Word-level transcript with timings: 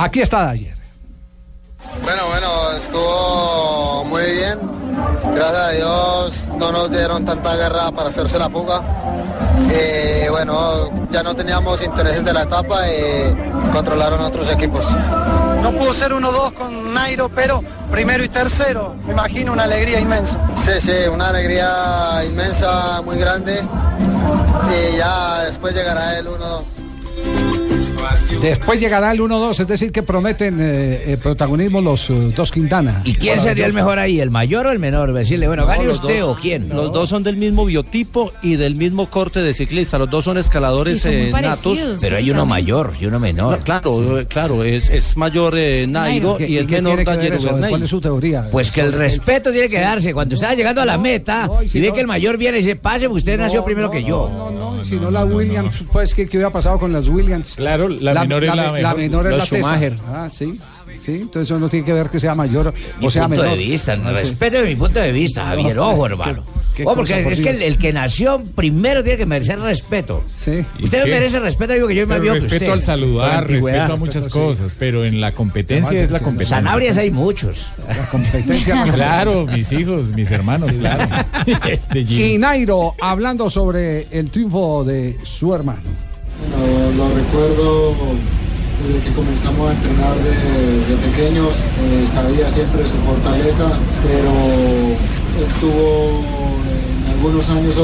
Aquí 0.00 0.20
está 0.20 0.52
Dyer. 0.52 0.78
Bueno, 2.04 2.22
bueno, 2.28 2.70
estuvo 2.76 4.04
muy 4.04 4.22
bien. 4.22 4.58
Gracias 5.34 5.58
a 5.58 5.70
Dios 5.70 6.48
no 6.56 6.70
nos 6.70 6.90
dieron 6.90 7.24
tanta 7.24 7.56
guerra 7.56 7.90
para 7.90 8.08
hacerse 8.08 8.38
la 8.38 8.48
fuga. 8.48 8.80
Bueno, 10.30 11.08
ya 11.10 11.24
no 11.24 11.34
teníamos 11.34 11.82
intereses 11.82 12.24
de 12.24 12.32
la 12.32 12.42
etapa 12.42 12.86
y 12.88 13.72
controlaron 13.72 14.20
otros 14.20 14.48
equipos. 14.50 14.86
No 15.62 15.72
pudo 15.72 15.92
ser 15.92 16.12
1-2 16.12 16.52
con 16.52 16.94
Nairo, 16.94 17.28
pero 17.28 17.64
primero 17.90 18.22
y 18.22 18.28
tercero, 18.28 18.94
me 19.04 19.14
imagino 19.14 19.52
una 19.52 19.64
alegría 19.64 19.98
inmensa. 19.98 20.38
Sí, 20.54 20.80
sí, 20.80 21.08
una 21.12 21.30
alegría 21.30 22.22
inmensa, 22.24 23.02
muy 23.02 23.18
grande. 23.18 23.66
Y 24.70 24.96
ya 24.96 25.42
después 25.42 25.74
llegará 25.74 26.16
el 26.18 26.28
1-2. 26.28 26.62
Después 28.40 28.80
llegará 28.80 29.12
el 29.12 29.20
1-2, 29.20 29.60
es 29.60 29.66
decir, 29.66 29.92
que 29.92 30.02
prometen 30.02 30.58
eh, 30.60 31.12
eh, 31.12 31.16
protagonismo 31.22 31.80
los 31.80 32.08
eh, 32.10 32.32
dos 32.36 32.50
Quintana. 32.52 33.02
¿Y 33.04 33.14
quién 33.14 33.38
sería 33.40 33.66
el 33.66 33.72
mejor 33.72 33.98
ahí, 33.98 34.20
el 34.20 34.30
mayor 34.30 34.66
o 34.66 34.70
el 34.70 34.78
menor? 34.78 35.12
Decirle, 35.12 35.46
bueno, 35.46 35.62
No, 35.62 35.68
gane 35.68 35.88
usted 35.88 36.20
dos- 36.20 36.36
o 36.38 36.40
quién. 36.40 36.68
Los 36.68 36.92
dos 36.92 37.08
son 37.08 37.22
del 37.22 37.36
mismo 37.36 37.64
biotipo 37.64 38.32
y 38.42 38.56
del 38.56 38.74
mismo 38.74 39.08
corte 39.10 39.40
de 39.42 39.52
ciclista. 39.54 39.98
Los 39.98 40.10
dos 40.10 40.24
son 40.24 40.38
escaladores 40.38 41.04
eh, 41.06 41.30
natos. 41.32 41.78
Pero 42.00 42.16
hay 42.16 42.30
uno 42.30 42.46
mayor 42.46 42.92
y 43.00 43.06
uno 43.06 43.18
menor. 43.18 43.58
No, 43.58 43.64
claro, 43.64 44.24
claro, 44.28 44.64
es, 44.64 44.90
es 44.90 45.16
mayor 45.16 45.54
eh, 45.56 45.86
Nairo 45.88 46.36
¿Qué- 46.36 46.48
y 46.48 46.58
es 46.58 46.66
menor 46.68 46.96
tiene 46.96 47.04
que 47.04 47.10
ver 47.10 47.18
Dayer 47.18 47.32
eso? 47.34 47.48
Ubernay. 47.48 47.70
¿Cuál 47.70 47.82
es 47.82 47.90
su 47.90 48.00
teoría? 48.00 48.44
Pues 48.50 48.70
que 48.70 48.80
el 48.80 48.92
respeto 48.92 49.50
tiene 49.52 49.68
que 49.68 49.80
darse. 49.80 50.12
Cuando 50.12 50.34
está 50.34 50.54
llegando 50.54 50.80
a 50.80 50.84
la 50.84 50.98
meta 50.98 51.48
y 51.72 51.80
ve 51.80 51.92
que 51.92 52.00
el 52.00 52.06
mayor 52.06 52.36
viene 52.36 52.58
y 52.58 52.62
dice, 52.62 52.76
pase, 52.76 53.08
usted 53.08 53.38
nació 53.38 53.64
primero 53.64 53.90
que 53.90 54.02
yo. 54.04 54.28
No, 54.32 54.50
no, 54.50 54.67
no, 54.78 54.84
si 54.84 54.96
no 54.96 55.10
la 55.10 55.24
Williams, 55.24 55.84
pues, 55.92 56.14
¿qué, 56.14 56.26
qué 56.26 56.36
hubiera 56.36 56.50
pasado 56.50 56.78
con 56.78 56.92
las 56.92 57.08
Williams? 57.08 57.54
Claro, 57.56 57.88
la 57.88 58.14
menor 58.14 58.44
es 58.44 58.54
la 58.54 58.94
menor 58.94 59.26
es 59.32 59.38
la. 59.38 59.44
Schumacher. 59.44 59.96
Ah, 60.08 60.28
sí. 60.30 60.58
Sí, 61.04 61.12
entonces 61.22 61.42
eso 61.42 61.58
no 61.58 61.68
tiene 61.68 61.86
que 61.86 61.92
ver 61.92 62.08
que 62.10 62.20
sea 62.20 62.34
mayor 62.34 62.74
Mi 63.00 63.06
o 63.06 63.10
sea 63.10 63.26
punto 63.28 63.42
menor. 63.42 63.56
de 63.58 63.64
vista, 63.64 63.96
sí. 63.96 64.02
respete 64.02 64.62
mi 64.62 64.76
punto 64.76 65.00
de 65.00 65.12
vista, 65.12 65.44
Javier, 65.46 65.76
No, 65.76 65.90
ojo, 65.90 66.02
¿qué- 66.04 66.12
hermano. 66.12 66.44
qué 66.76 66.84
Oh, 66.86 66.94
porque 66.94 67.14
por 67.22 67.32
es 67.32 67.40
que 67.40 67.50
el, 67.50 67.62
el 67.62 67.78
que 67.78 67.92
nació 67.92 68.42
primero 68.54 69.02
tiene 69.02 69.16
que 69.18 69.26
merecer 69.26 69.58
respeto. 69.60 70.22
Sí. 70.28 70.64
Usted 70.82 70.98
no 70.98 71.04
qué? 71.06 71.10
merece 71.10 71.40
respeto, 71.40 71.72
digo 71.72 71.88
que 71.88 71.94
yo 71.94 72.06
me 72.06 72.20
vio 72.20 72.34
que 72.34 72.40
respeto 72.40 72.64
usted. 72.64 72.72
al 72.72 72.82
saludar, 72.82 73.46
respeto 73.48 73.92
a 73.92 73.96
muchas 73.96 74.28
cosas, 74.28 74.74
pero 74.78 75.04
en 75.04 75.20
la 75.20 75.32
competencia 75.32 76.00
es 76.02 76.10
la 76.10 76.20
competencia. 76.20 76.56
Sanabrias 76.58 76.96
hay 76.98 77.10
muchos. 77.10 77.68
La 77.88 78.08
competencia. 78.08 78.84
Claro, 78.92 79.46
mis 79.46 79.70
hijos, 79.72 80.08
mis 80.10 80.30
hermanos, 80.30 80.70
claro. 80.76 81.26
Este. 81.68 82.00
Y 82.00 82.38
Nairo 82.38 82.94
hablando 83.00 83.48
sobre 83.50 84.06
el 84.10 84.30
triunfo 84.30 84.84
de 84.84 85.16
su 85.24 85.54
hermano. 85.54 85.80
Bueno, 86.56 86.90
lo 86.96 87.14
recuerdo 87.16 87.94
desde 88.86 89.00
que 89.00 89.12
comenzamos 89.12 89.70
a 89.70 89.72
entrenar 89.72 90.14
de, 90.16 90.96
pequeños, 91.10 91.56
eh, 91.82 92.06
sabía 92.06 92.48
siempre 92.48 92.86
su 92.86 92.96
fortaleza, 92.98 93.68
pero 94.02 94.30
él 95.38 95.50
tuvo 95.60 96.22
en 97.04 97.12
algunos 97.12 97.48
años 97.50 97.74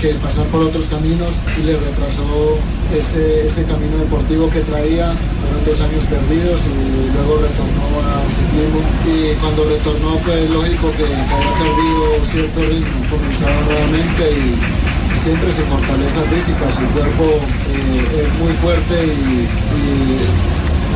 que 0.00 0.14
pasar 0.14 0.46
por 0.46 0.62
otros 0.62 0.86
caminos 0.86 1.36
y 1.60 1.62
le 1.62 1.76
retrasó 1.76 2.56
ese, 2.96 3.46
ese 3.46 3.64
camino 3.64 3.98
deportivo 3.98 4.48
que 4.48 4.60
traía, 4.60 5.12
fueron 5.12 5.64
dos 5.66 5.80
años 5.80 6.04
perdidos 6.08 6.60
y 6.72 7.12
luego 7.12 7.36
retornó 7.36 7.84
al 8.00 8.32
ciclismo. 8.32 8.80
Y 9.04 9.36
cuando 9.44 9.64
retornó 9.64 10.16
fue 10.24 10.48
lógico 10.48 10.90
que, 10.92 11.04
que 11.04 11.34
había 11.36 11.52
perdido 11.60 12.24
cierto 12.24 12.60
ritmo, 12.64 12.98
comenzaba 13.10 13.60
nuevamente 13.68 14.24
y 14.40 15.20
siempre 15.20 15.52
su 15.52 15.60
fortaleza 15.68 16.22
física, 16.32 16.64
su 16.72 16.84
cuerpo 16.96 17.36
eh, 17.76 18.24
es 18.24 18.28
muy 18.40 18.52
fuerte 18.56 18.96
y 19.04 19.48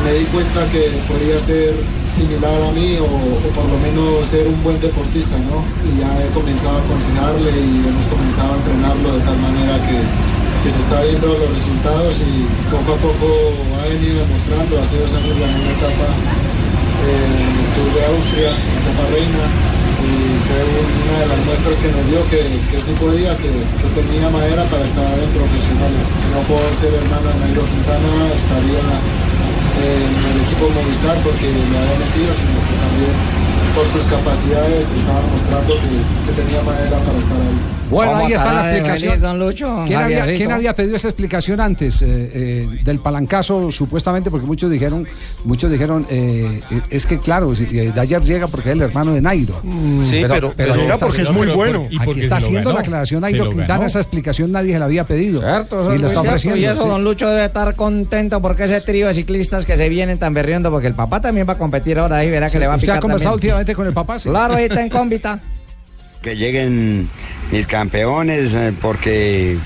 me 0.05 0.13
di 0.13 0.25
cuenta 0.29 0.61
que 0.69 0.85
podía 1.09 1.39
ser 1.41 1.73
similar 2.05 2.61
a 2.61 2.71
mí 2.77 3.01
o, 3.01 3.09
por 3.57 3.65
lo 3.65 3.77
menos 3.81 4.21
ser 4.21 4.45
un 4.45 4.61
buen 4.61 4.77
deportista, 4.79 5.33
¿no? 5.49 5.65
Y 5.81 5.97
ya 5.97 6.05
he 6.21 6.29
comenzado 6.29 6.77
a 6.77 6.81
aconsejarle 6.85 7.49
y 7.49 7.89
hemos 7.89 8.05
comenzado 8.05 8.53
a 8.53 8.57
entrenarlo 8.61 9.17
de 9.17 9.21
tal 9.25 9.37
manera 9.41 9.81
que, 9.89 9.97
que 10.61 10.69
se 10.69 10.77
está 10.77 11.01
viendo 11.01 11.25
los 11.25 11.49
resultados 11.49 12.21
y 12.21 12.45
poco 12.69 12.93
a 12.93 12.99
poco 13.01 13.25
ha 13.81 13.89
venido 13.89 14.21
demostrando, 14.29 14.77
hace 14.77 15.01
dos 15.01 15.09
años 15.17 15.41
ganó 15.41 15.57
una 15.57 15.73
etapa 15.73 16.05
eh, 16.05 17.41
en 17.41 17.53
el 17.65 17.69
Tour 17.73 17.89
de 17.97 18.01
Austria, 18.13 18.49
la 18.53 18.77
etapa 18.85 19.03
reina, 19.09 19.43
y 20.05 20.13
fue 20.45 20.61
una 20.85 21.17
de 21.17 21.27
las 21.33 21.41
muestras 21.49 21.81
que 21.81 21.89
nos 21.89 22.05
dio 22.05 22.21
que, 22.29 22.45
que 22.69 22.77
sí 22.77 22.93
podía, 23.01 23.33
que, 23.41 23.49
que 23.49 23.89
tenía 23.97 24.29
madera 24.29 24.69
para 24.69 24.85
estar 24.85 25.17
en 25.17 25.33
profesionales. 25.33 26.13
No 26.29 26.45
por 26.45 26.61
ser 26.77 26.93
hermano 26.93 27.25
de 27.25 27.37
Nairo 27.41 27.65
Quintana 27.65 28.13
estaría 28.37 28.85
en 29.83 30.11
el 30.31 30.41
equipo 30.45 30.69
Movistar 30.69 31.17
porque 31.23 31.51
lo 31.51 31.77
había 31.77 31.97
metido, 31.99 32.31
sino 32.33 32.57
que 32.63 32.75
también 32.79 33.13
por 33.75 33.85
sus 33.87 34.05
capacidades 34.05 34.91
estaba 34.91 35.21
mostrando 35.31 35.73
que, 35.75 35.99
que 36.25 36.41
tenía 36.41 36.61
madera 36.63 36.97
para 36.99 37.17
estar 37.19 37.37
ahí. 37.37 37.74
Bueno, 37.89 38.13
¿Cómo 38.13 38.25
ahí 38.25 38.33
está 38.33 38.51
la 38.51 38.71
explicación. 38.71 39.09
feliz, 39.11 39.21
don 39.21 39.39
Lucho? 39.39 39.83
¿Quién 39.85 39.99
había, 39.99 40.19
Javiercito. 40.19 40.37
quién 40.37 40.51
había 40.51 40.75
pedido 40.75 40.95
esa 40.95 41.07
explicación 41.07 41.61
antes 41.61 42.01
eh, 42.01 42.07
eh, 42.33 42.67
del 42.83 42.99
palancazo 42.99 43.71
supuestamente? 43.71 44.31
Porque 44.31 44.45
muchos 44.47 44.71
dijeron, 44.71 45.07
muchos 45.43 45.69
dijeron, 45.71 46.05
eh, 46.09 46.61
eh, 46.71 46.81
es 46.89 47.05
que 47.05 47.19
claro, 47.19 47.53
Dyer 47.53 48.21
llega 48.23 48.47
porque 48.47 48.69
es 48.69 48.75
el 48.75 48.81
hermano 48.81 49.13
de 49.13 49.21
Nairo. 49.21 49.61
Sí, 50.01 50.23
pero- 50.27 50.53
pero- 50.55 50.75
Llega 50.75 50.93
está- 50.95 51.05
porque 51.05 51.21
es 51.21 51.29
muy 51.31 51.45
pero- 51.47 51.55
bueno. 51.57 51.81
y 51.89 51.95
Aquí 51.97 52.05
porque 52.05 52.21
está 52.21 52.37
haciendo 52.37 52.71
la 52.73 52.79
aclaración 52.79 53.21
Nairo 53.21 53.49
Quintana, 53.51 53.85
esa 53.85 53.99
explicación 53.99 54.51
nadie 54.51 54.73
se 54.73 54.79
la 54.79 54.85
había 54.85 55.03
pedido. 55.05 55.41
Cierto, 55.41 55.93
y 55.93 55.99
lo 55.99 56.07
está 56.07 56.21
ofreciendo. 56.21 56.59
Y 56.59 56.65
eso, 56.65 56.81
sí. 56.83 56.87
don 56.89 57.03
Lucho 57.03 57.29
debe 57.29 57.45
estar 57.45 57.75
contento 57.75 58.41
porque 58.41 58.63
ese 58.63 58.81
trío 58.81 59.07
de 59.07 59.13
ciclistas 59.13 59.65
que 59.65 59.77
se 59.77 59.89
vienen 59.89 60.17
tan 60.17 60.33
berriendo, 60.33 60.71
porque 60.71 60.87
el 60.87 60.95
papá 60.95 61.21
también 61.21 61.47
va 61.47 61.53
a 61.53 61.57
competir 61.57 61.99
ahora 61.99 62.17
ahí, 62.17 62.29
verá 62.31 62.49
que 62.49 62.57
le 62.59 62.65
va 62.67 62.73
a 62.73 62.75
¿Usted 62.77 62.87
picar 62.87 62.97
ha 62.97 63.01
conversado 63.01 63.31
también. 63.35 63.53
últimamente 63.53 63.75
con 63.75 63.87
el 63.87 63.93
papá? 63.93 64.17
Sí. 64.19 64.29
Claro, 64.29 64.55
ahí 64.55 64.65
está 64.65 64.81
en 64.81 64.89
cómbita. 64.89 65.39
que 66.25 66.35
lleguen 66.35 67.07
mis 67.51 67.67
campeones, 67.67 68.55
eh, 68.55 68.73
porque 68.81 69.59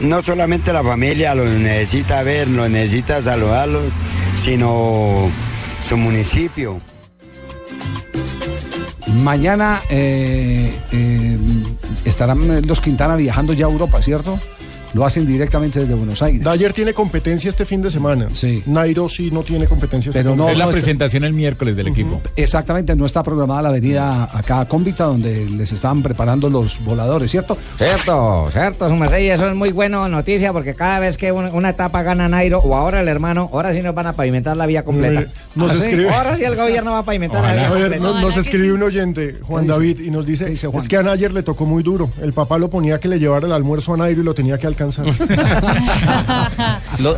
no 0.00 0.22
solamente 0.22 0.72
la 0.72 0.84
familia 0.84 1.34
los 1.34 1.48
necesita 1.48 2.22
ver, 2.22 2.46
los 2.46 2.70
necesita 2.70 3.20
saludarlos, 3.20 3.92
sino 4.36 5.28
su 5.84 5.96
municipio. 5.96 6.80
Mañana 9.24 9.80
eh, 9.90 10.72
eh, 10.92 11.38
estarán 12.04 12.64
los 12.64 12.80
Quintana 12.80 13.16
viajando 13.16 13.52
ya 13.52 13.66
a 13.66 13.70
Europa, 13.70 14.00
¿cierto? 14.00 14.38
Lo 14.96 15.04
hacen 15.04 15.26
directamente 15.26 15.80
desde 15.80 15.92
Buenos 15.92 16.22
Aires. 16.22 16.42
Dyer 16.42 16.72
tiene 16.72 16.94
competencia 16.94 17.50
este 17.50 17.66
fin 17.66 17.82
de 17.82 17.90
semana. 17.90 18.28
Sí. 18.32 18.62
Nairo 18.64 19.10
sí 19.10 19.30
no 19.30 19.42
tiene 19.42 19.66
competencia 19.66 20.08
este 20.08 20.20
Pero 20.20 20.30
fin 20.30 20.38
de 20.38 20.42
no- 20.44 20.48
es 20.50 20.56
la 20.56 20.64
semana. 20.64 20.70
está- 20.70 20.80
presentación 20.84 21.24
el 21.24 21.32
miércoles 21.34 21.76
del 21.76 21.88
equipo. 21.88 22.22
Exactamente, 22.34 22.96
no 22.96 23.04
está 23.04 23.22
programada 23.22 23.60
la 23.60 23.70
venida 23.72 24.24
acá 24.32 24.60
a 24.60 24.64
Cómbita, 24.64 25.04
donde 25.04 25.44
les 25.50 25.70
estaban 25.70 26.02
preparando 26.02 26.48
los 26.48 26.82
voladores, 26.82 27.30
¿cierto? 27.30 27.58
Cierto, 27.76 28.48
cierto, 28.50 28.88
su 28.88 28.96
merced, 28.96 29.18
y 29.18 29.28
eso 29.28 29.46
es 29.50 29.54
muy 29.54 29.70
buena 29.72 30.08
noticia 30.08 30.52
porque 30.54 30.72
cada 30.74 30.98
vez 30.98 31.18
que 31.18 31.30
un- 31.30 31.54
una 31.54 31.68
etapa 31.70 32.02
gana 32.02 32.26
Nairo 32.28 32.60
o 32.60 32.74
ahora 32.74 33.02
el 33.02 33.08
hermano, 33.08 33.50
ahora 33.52 33.74
sí 33.74 33.82
nos 33.82 33.94
van 33.94 34.06
a 34.06 34.12
pavimentar 34.14 34.56
la 34.56 34.64
vía 34.64 34.82
completa. 34.82 35.26
Nos 35.56 35.70
¿Ah, 35.70 35.74
sí? 35.74 35.80
escribe, 35.80 36.10
Ahora 36.10 36.36
sí 36.36 36.44
el 36.44 36.54
gobierno 36.54 36.92
va 36.92 36.98
a 36.98 37.02
pavimentar 37.02 37.40
Ojalá. 37.42 37.66
a 37.66 37.70
ver, 37.70 38.00
no- 38.00 38.20
nos 38.20 38.36
escribe 38.36 38.64
sí. 38.64 38.70
un 38.70 38.82
oyente, 38.82 39.38
Juan. 39.42 39.66
David, 39.66 40.00
y 40.00 40.10
nos 40.10 40.24
dice, 40.26 40.44
¿Qué 40.44 40.50
dice 40.50 40.66
Juan? 40.68 40.82
es 40.82 40.88
que 40.88 40.96
a 40.98 41.02
Nayer 41.02 41.32
le 41.32 41.42
tocó 41.42 41.64
muy 41.66 41.82
duro. 41.82 42.10
El 42.20 42.32
papá 42.34 42.58
lo 42.58 42.68
ponía 42.70 43.00
que 43.00 43.08
le 43.08 43.18
llevara 43.18 43.46
el 43.46 43.52
almuerzo 43.52 43.94
a 43.94 43.96
Nairo 43.96 44.20
y 44.20 44.24
lo 44.24 44.34
tenía 44.34 44.58
que 44.58 44.66
alcanzar. 44.66 45.06
Lo, 46.98 47.16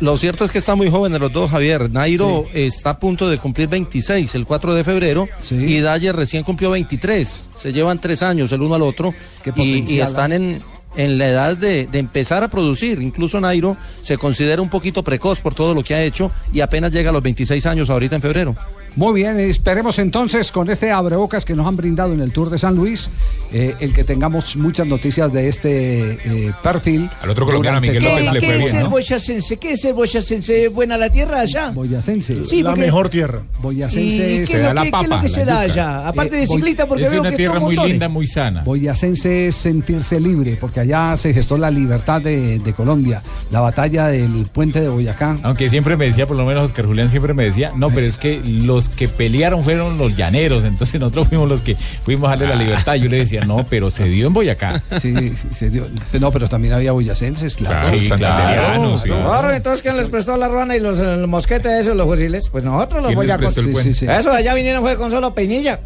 lo 0.00 0.16
cierto 0.16 0.44
es 0.44 0.52
que 0.52 0.58
están 0.58 0.76
muy 0.78 0.90
jóvenes 0.90 1.20
los 1.20 1.32
dos, 1.32 1.50
Javier. 1.50 1.90
Nairo 1.90 2.44
está 2.54 2.90
a 2.90 2.98
punto 3.00 3.28
de 3.28 3.38
cumplir 3.38 3.68
26 3.68 4.34
el 4.36 4.44
4 4.46 4.74
de 4.74 4.84
febrero 4.84 5.28
Sí. 5.42 5.56
y 5.56 5.80
Dyer 5.80 6.14
recién 6.14 6.44
cumplió 6.44 6.70
23. 6.70 7.44
Se 7.56 7.72
llevan 7.72 7.98
tres 8.00 8.22
años 8.22 8.52
el 8.52 8.62
uno 8.62 8.74
al 8.76 8.82
otro 8.82 9.12
Qué 9.42 9.52
y, 9.56 9.84
y 9.94 10.00
están 10.00 10.32
en, 10.32 10.62
en 10.98 11.16
la 11.16 11.28
edad 11.28 11.56
de, 11.56 11.86
de 11.86 11.98
empezar 11.98 12.42
a 12.44 12.48
producir. 12.48 13.00
Incluso 13.00 13.40
Nairo 13.40 13.78
se 14.02 14.18
considera 14.18 14.60
un 14.60 14.68
poquito 14.68 15.02
precoz 15.02 15.40
por 15.40 15.54
todo 15.54 15.72
lo 15.74 15.82
que 15.82 15.94
ha 15.94 16.02
hecho 16.02 16.30
y 16.52 16.60
apenas 16.60 16.92
llega 16.92 17.08
a 17.08 17.12
los 17.14 17.22
26 17.22 17.64
años 17.64 17.88
ahorita 17.88 18.16
en 18.16 18.20
febrero. 18.22 18.54
Muy 18.96 19.20
bien, 19.20 19.38
esperemos 19.38 19.98
entonces 20.00 20.50
con 20.50 20.68
este 20.70 20.90
abrebocas 20.90 21.44
que 21.44 21.54
nos 21.54 21.66
han 21.68 21.76
brindado 21.76 22.14
en 22.14 22.20
el 22.20 22.32
Tour 22.32 22.50
de 22.50 22.58
San 22.58 22.74
Luis, 22.74 23.10
eh, 23.52 23.76
el 23.78 23.92
que 23.92 24.02
tengamos 24.02 24.56
muchas 24.56 24.88
noticias 24.88 25.32
de 25.32 25.48
este 25.48 26.12
eh, 26.48 26.52
perfil. 26.64 27.08
Al 27.22 27.30
otro 27.30 27.46
colombiano, 27.46 27.80
Miguel 27.80 28.02
López, 28.02 28.24
la 28.24 28.32
le 28.32 28.40
fue 28.40 28.48
¿Qué 28.48 28.56
es 28.58 28.64
bien, 28.64 28.76
el 28.78 28.82
¿no? 28.84 28.90
boyacense? 28.90 29.56
¿Qué 29.58 29.72
es 29.72 29.84
el 29.84 29.92
boyacense? 29.92 30.68
¿Buena 30.68 30.96
la 30.96 31.10
tierra 31.10 31.40
allá? 31.40 31.70
Boyacense. 31.70 32.42
Sí, 32.44 32.60
la 32.62 32.70
porque- 32.70 32.86
mejor 32.86 33.08
tierra. 33.08 33.42
¿Y 33.58 33.62
Boyacense 33.62 34.16
qué 34.18 34.42
es, 34.42 34.62
da 34.62 34.74
la 34.74 34.82
que, 34.82 34.90
qué 34.90 34.96
es 34.96 35.02
lo 35.04 35.08
papa, 35.10 35.22
que 35.22 35.28
se 35.28 35.44
da 35.44 35.60
allá? 35.60 36.08
Aparte 36.08 36.36
Eh, 36.36 36.40
de 36.40 36.46
ciclista, 36.46 36.88
porque 36.88 37.04
es 37.04 37.10
veo 37.12 37.20
una 37.20 37.30
que 37.30 37.36
tierra 37.36 37.60
muy 37.60 37.76
montones. 37.76 37.90
linda, 37.92 38.08
muy 38.08 38.26
sana. 38.26 38.62
Boyacense 38.64 39.48
es 39.48 39.54
sentirse 39.54 40.18
libre, 40.18 40.56
porque 40.60 40.80
allá 40.80 40.87
se 41.16 41.34
gestó 41.34 41.58
la 41.58 41.70
libertad 41.70 42.20
de, 42.20 42.58
de 42.58 42.72
Colombia, 42.72 43.22
la 43.50 43.60
batalla 43.60 44.06
del 44.06 44.46
puente 44.52 44.80
de 44.80 44.88
Boyacá. 44.88 45.36
Aunque 45.42 45.68
siempre 45.68 45.96
me 45.96 46.06
decía, 46.06 46.26
por 46.26 46.36
lo 46.36 46.44
menos 46.44 46.64
Oscar 46.64 46.86
Julián 46.86 47.08
siempre 47.08 47.34
me 47.34 47.44
decía, 47.44 47.72
no, 47.76 47.90
pero 47.90 48.06
es 48.06 48.18
que 48.18 48.40
los 48.44 48.88
que 48.88 49.08
pelearon 49.08 49.62
fueron 49.64 49.98
los 49.98 50.16
llaneros, 50.16 50.64
entonces 50.64 51.00
nosotros 51.00 51.28
fuimos 51.28 51.48
los 51.48 51.62
que 51.62 51.76
fuimos 52.04 52.28
a 52.28 52.30
darle 52.30 52.48
la 52.48 52.54
libertad. 52.54 52.94
Yo 52.94 53.08
le 53.08 53.18
decía, 53.18 53.44
no, 53.44 53.64
pero 53.68 53.90
se 53.90 54.04
dio 54.04 54.28
en 54.28 54.32
Boyacá. 54.32 54.82
Sí, 55.00 55.14
sí, 55.14 55.48
se 55.52 55.70
dio. 55.70 55.86
No, 56.20 56.30
pero 56.30 56.48
también 56.48 56.74
había 56.74 56.92
boyacenses, 56.92 57.56
claro. 57.56 57.98
Sí, 57.98 58.08
claro, 58.08 58.98
sí. 58.98 59.08
Claro, 59.08 59.52
entonces 59.52 59.82
¿quién 59.82 59.96
les 59.96 60.08
prestó 60.08 60.36
la 60.36 60.48
ruana 60.48 60.76
y 60.76 60.80
los, 60.80 60.98
el 60.98 61.26
mosquete 61.26 61.80
esos, 61.80 61.96
los 61.96 62.06
fusiles? 62.06 62.48
Pues 62.48 62.64
nosotros 62.64 63.02
los 63.02 63.12
¿Quién 63.12 63.26
les 63.26 63.38
boyacos. 63.38 63.54
Sí, 63.54 63.74
sí, 63.82 63.94
sí. 63.94 64.06
Eso 64.06 64.30
de 64.30 64.38
allá 64.38 64.54
vinieron 64.54 64.82
fue 64.82 64.96
con 64.96 65.10
solo 65.10 65.34
peinilla. 65.34 65.80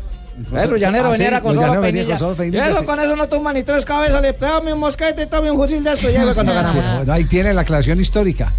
Eso, 0.56 0.76
llanero 0.76 1.11
Ah, 1.11 1.17
sí, 1.17 1.23
venía 1.23 1.40
peinilla. 1.40 1.40
con 1.43 1.55
solo 1.55 2.32
eso 2.67 2.81
sí. 2.81 2.87
con 2.87 3.00
eso 3.00 3.17
no 3.17 3.29
tumba 3.29 3.52
ni 3.52 3.62
tres 3.62 3.84
cabezas. 3.84 4.23
Le 4.23 4.32
dame 4.32 4.73
un 4.73 4.81
mosquete 4.81 5.23
y 5.23 5.26
dame 5.26 5.50
un 5.50 5.58
fusil 5.58 5.84
de 5.84 5.93
esto. 5.93 6.11
Y 6.11 6.14
cuando 6.34 6.55
ganamos. 6.55 6.84
Sí, 7.05 7.11
ahí 7.11 7.25
tiene 7.25 7.52
la 7.52 7.61
aclaración 7.62 8.00
histórica. 8.00 8.52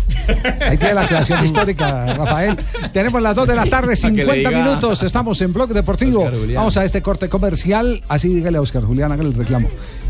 Ahí 0.62 0.78
tiene 0.78 0.94
la 0.94 1.02
aclaración 1.02 1.44
histórica, 1.46 2.14
Rafael. 2.16 2.58
Tenemos 2.92 3.22
las 3.22 3.36
2 3.36 3.48
de 3.48 3.56
la 3.56 3.66
tarde, 3.66 3.96
Para 4.02 4.14
que 4.14 4.24
le 4.24 4.34
50 4.34 4.50
diga 4.50 4.64
minutos. 4.64 5.04
Estamos 5.04 5.42
en 5.42 5.54
Blog 5.54 5.74
Deportivo. 5.74 6.30
Vamos 6.54 6.78
a 6.78 6.84
este 6.86 7.02
corte 7.02 7.30
comercial. 7.30 8.02
Así 8.08 8.30
dígale 8.34 8.58
a 8.58 8.62
Oscar 8.62 8.84
Julián, 8.84 9.12
hágale 9.12 9.30
el 9.30 9.36
reclamo. 9.36 9.68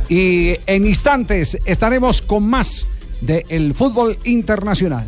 Y 0.09 0.55
en 0.67 0.85
instantes 0.85 1.57
estaremos 1.65 2.21
con 2.21 2.47
más 2.47 2.85
del 3.21 3.73
fútbol 3.73 4.17
internacional. 4.25 5.07